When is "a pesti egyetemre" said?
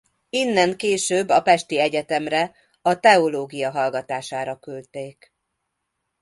1.29-2.55